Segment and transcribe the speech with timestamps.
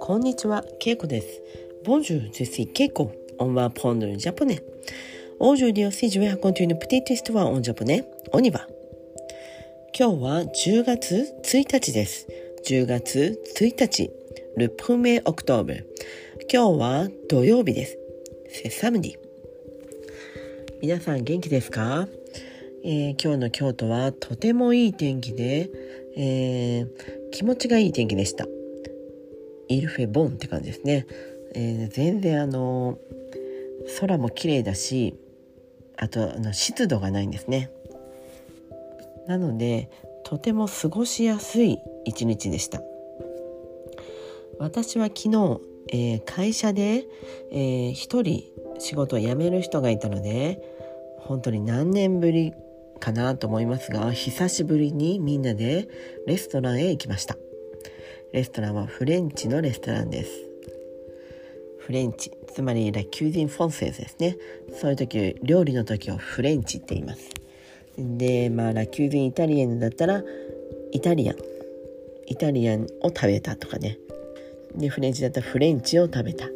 [0.00, 1.42] こんにちは、ケイコです。
[1.84, 3.10] Bonjour, je suis Keiko.
[3.38, 4.62] On va apprendre le japonais.
[5.38, 8.04] Aujourd'hui aussi, je vais raconter une petite histoire en japonais.
[8.32, 8.66] On y va.
[9.92, 12.26] 今日は10月1日です。
[12.66, 14.10] 10月1日。
[14.56, 15.84] Le 1er octobre.
[16.50, 17.98] 今日は土曜日です。
[18.48, 19.18] C'est samedi.
[20.80, 22.08] 皆さん元気ですか、
[22.86, 25.70] えー、今日の京都はとてもいい天気で、
[26.18, 28.46] えー、気持ちがいい天気でした。
[29.68, 31.06] イルフェボンって感じですね。
[31.54, 32.98] えー、全然あの
[34.00, 35.14] 空も綺麗だし
[35.96, 37.70] あとあの湿度がないんですね。
[39.26, 39.88] なので
[40.24, 42.82] とても過ごしやすい一日でした。
[44.58, 47.06] 私は昨日、えー、会社で、
[47.50, 48.44] えー、一人
[48.78, 50.60] 仕事を辞める人がいたので
[51.20, 52.52] 本当に何年ぶり
[53.00, 55.88] かなと思いますが久しぶりにみんなで
[56.26, 57.36] レストランへ行きました
[58.34, 60.30] レストランはフレンチのレストランです。
[61.78, 64.36] フレンチ、つまり la cuisine française ですね。
[64.80, 67.30] そういう時、料理の時をフレンチって言います。
[67.96, 70.24] で、まあ、 la cuisine italienne だったら、
[70.90, 71.36] イタリアン。
[72.26, 73.98] イタリアンを食べたとかね。
[74.74, 76.48] で、フレンチだったらフレンチを食べた。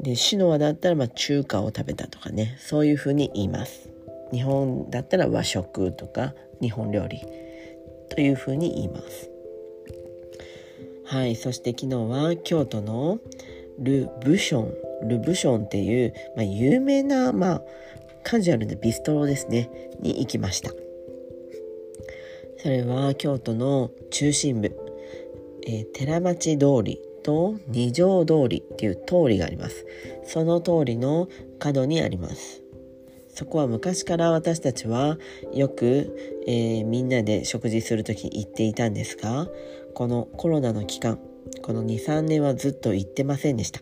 [0.00, 2.56] で、シノアだったら、まあ、中華を食べたとかね。
[2.58, 3.91] そういうふうに言います。
[4.32, 7.20] 日本だったら和食とか日本料理
[8.08, 9.30] というふうに言います。
[11.04, 13.18] はい、そして昨日は京都の
[13.78, 17.62] ル・ブション、ル・ブションっていう、まあ、有名な、まあ、
[18.22, 20.70] カジュアルなビストロですね、に行きました。
[22.58, 24.76] それは京都の中心部、
[25.66, 29.84] えー、寺町通りと二条通りっていう通りがあります。
[30.24, 32.61] その通りの角にあります。
[33.34, 35.18] そこは昔から私たちは
[35.52, 39.48] よく、えー、みんなで食事する時行っていたんですが
[39.94, 41.18] このコロナの期間
[41.62, 43.80] この23年はずっと行ってませんでした。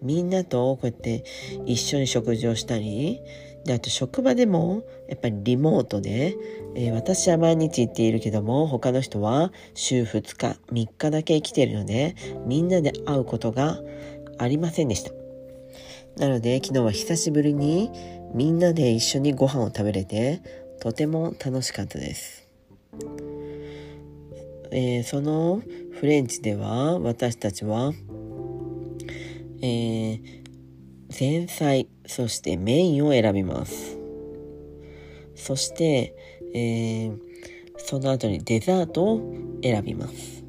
[0.00, 1.22] みんなとこうやって
[1.64, 3.20] 一緒に食事をしたり
[3.64, 6.36] であと職場でもやっぱりリモートで、
[6.74, 13.78] えー、私は毎日行っているけども他の人は週2日3日だけ来ているのでみんなで会うことが
[14.38, 15.12] ありませんでした。
[16.16, 17.90] なので昨日は久しぶりに
[18.34, 20.42] みんなで一緒にご飯を食べれて
[20.80, 22.48] とても楽しかったです。
[24.70, 25.62] えー、その
[26.00, 27.92] フレンチでは私たちは、
[29.60, 30.42] えー、
[31.18, 33.98] 前菜そしてメインを選びます。
[35.34, 36.14] そして、
[36.54, 37.18] えー、
[37.76, 40.42] その後にデザートを選びます。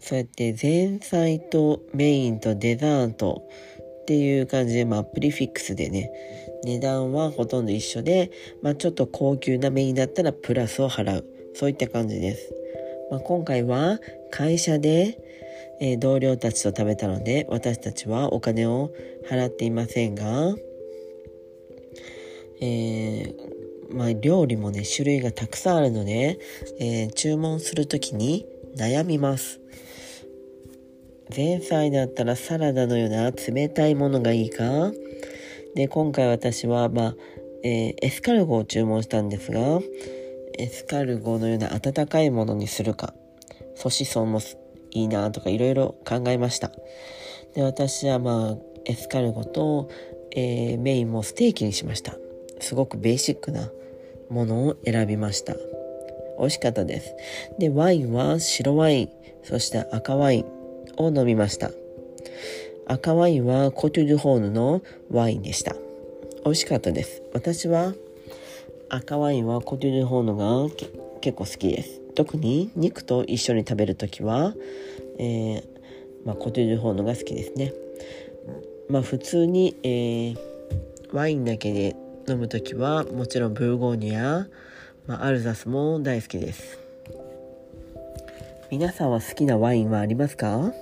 [0.00, 3.42] そうやって前菜とメインとデザート
[4.06, 6.12] っていう感じで、まあ、プリフィックスでね、
[6.64, 8.30] 値段はほとんど一緒で、
[8.62, 11.24] まあ、ちょっと高級なメインだったらプラスを払う。
[11.54, 12.54] そういった感じです。
[13.10, 13.98] まあ、今回は
[14.30, 15.18] 会社で、
[15.80, 18.92] えー、同僚たちと食べたので、私たちはお金を
[19.28, 20.54] 払っていませんが、
[22.60, 23.34] えー、
[23.90, 26.38] まあ、料理もね、種類がたくさんあるので、
[26.78, 28.46] えー、注文するときに
[28.76, 29.60] 悩みます。
[31.34, 34.92] 前菜だったらサラダのような冷たいものがいいか？
[35.74, 37.14] で、今回私は、まあ、
[37.62, 39.80] えー、エスカルゴを注文したんですが、
[40.58, 43.12] エスカルゴのような温かいものにするか、
[43.74, 44.40] ソシソンも
[44.92, 46.70] いいなとかいろいろ考えました。
[47.54, 49.90] で、私はまあ、エスカルゴと、
[50.30, 52.16] えー、メインもステーキにしました。
[52.60, 53.70] すごくベーシックな
[54.30, 55.54] ものを選びました。
[56.38, 57.14] 美味しかったです。
[57.58, 59.10] で、ワインは白ワイン、
[59.42, 60.44] そして赤ワイン、
[60.96, 61.70] を飲みました。
[62.86, 65.74] 赤ワインはコトゥルホーヌのワインでした。
[66.44, 67.22] 美味しかったです。
[67.32, 67.94] 私は
[68.88, 70.72] 赤ワインはコトゥルホーヌが
[71.20, 72.00] 結構好きです。
[72.14, 74.54] 特に肉と一緒に食べるときは、
[75.18, 75.64] えー、
[76.24, 77.72] まあ、コトゥルホーヌが好きですね。
[78.88, 80.38] まあ普通に、えー、
[81.12, 81.96] ワインだけで
[82.28, 84.46] 飲むときはもちろんブルゴーニュや、
[85.08, 86.78] まあ、アルザスも大好きです。
[88.70, 90.72] 皆さんは好きなワインはありますか？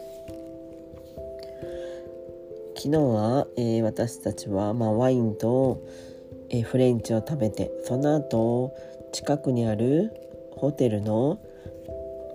[2.84, 5.82] 昨日は、えー、私たちは、まあ、ワインと、
[6.50, 8.76] えー、フレンチを食べてその後
[9.10, 10.12] 近くにある
[10.54, 11.40] ホテルの、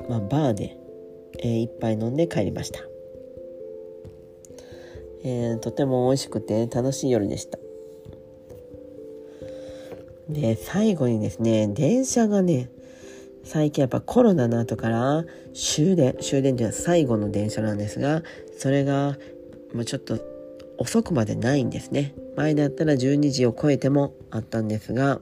[0.10, 0.76] まあ、バーで、
[1.38, 2.80] えー、一杯飲んで帰りました、
[5.24, 7.60] えー、とても美味しくて楽しい夜でした。
[10.30, 12.72] で最後にですね電車がね
[13.44, 18.24] 最近やっぱコロナの後から終電終電というのは最後の電車なんですが
[18.58, 19.16] それが
[19.76, 20.39] もうちょっと
[20.80, 22.16] 遅くまでないんですね。
[22.36, 25.20] 前だったら12時を超えてもあったんですが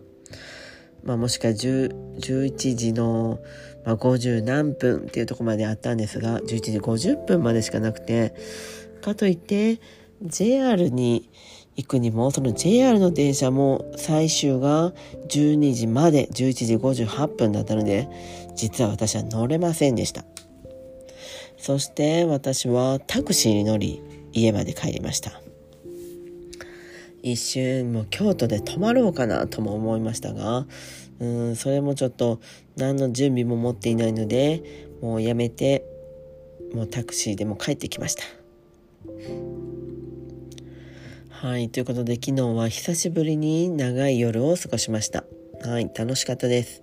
[1.07, 3.39] まあ、もしくは11時の、
[3.85, 8.35] ま、50何分っていうとこまであったんですが11時50分までしかなくて
[9.01, 9.79] かといって
[10.21, 11.29] JR に
[11.77, 14.91] 行くにもその JR の電車も最終が
[15.29, 18.09] 12時まで11時58分だったので
[18.55, 20.25] 実は私は乗れませんでした。
[21.59, 24.01] そして私はタクシーに乗り
[24.31, 25.46] 家まで帰りました。
[27.31, 30.65] 一瞬もう京都で泊まろうかなとも思いましたが
[31.19, 32.39] うんそれもちょっと
[32.75, 35.83] 何の準備も持っていないのでもうやめて
[36.73, 38.23] もうタクシーでも帰ってきました。
[41.29, 45.23] はいということで昨日は久しぶりに長い夜を過ごしました。
[45.63, 46.81] はい楽しかったです。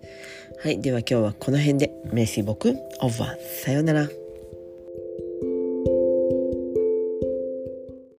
[0.62, 1.93] はいでは今日はこの辺で。
[2.12, 4.24] メッシー僕オーバーさようなら。